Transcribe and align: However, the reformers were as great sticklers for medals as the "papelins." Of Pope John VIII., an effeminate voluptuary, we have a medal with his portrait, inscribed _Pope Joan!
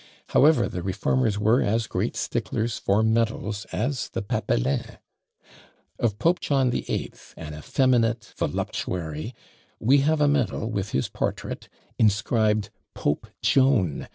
However, 0.29 0.67
the 0.67 0.81
reformers 0.81 1.37
were 1.37 1.61
as 1.61 1.85
great 1.85 2.15
sticklers 2.15 2.79
for 2.79 3.03
medals 3.03 3.65
as 3.71 4.09
the 4.09 4.23
"papelins." 4.23 4.97
Of 5.99 6.17
Pope 6.17 6.39
John 6.39 6.71
VIII., 6.71 7.13
an 7.37 7.53
effeminate 7.53 8.33
voluptuary, 8.35 9.35
we 9.79 9.99
have 9.99 10.19
a 10.19 10.27
medal 10.27 10.71
with 10.71 10.89
his 10.89 11.07
portrait, 11.07 11.69
inscribed 11.99 12.71
_Pope 12.95 13.25
Joan! 13.43 14.07